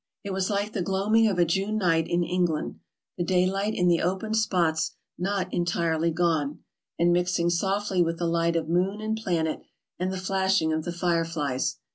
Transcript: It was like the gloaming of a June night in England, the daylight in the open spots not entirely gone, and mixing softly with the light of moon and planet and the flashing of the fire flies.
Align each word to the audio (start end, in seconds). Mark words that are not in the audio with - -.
It 0.23 0.33
was 0.33 0.49
like 0.49 0.73
the 0.73 0.81
gloaming 0.81 1.27
of 1.27 1.37
a 1.37 1.45
June 1.45 1.77
night 1.77 2.07
in 2.07 2.23
England, 2.23 2.79
the 3.19 3.23
daylight 3.23 3.75
in 3.75 3.87
the 3.87 4.01
open 4.01 4.33
spots 4.33 4.95
not 5.15 5.53
entirely 5.53 6.09
gone, 6.09 6.63
and 6.97 7.13
mixing 7.13 7.51
softly 7.51 8.01
with 8.01 8.17
the 8.17 8.25
light 8.25 8.55
of 8.55 8.67
moon 8.67 8.99
and 8.99 9.15
planet 9.15 9.61
and 9.99 10.11
the 10.11 10.17
flashing 10.17 10.73
of 10.73 10.85
the 10.85 10.91
fire 10.91 11.23
flies. 11.23 11.77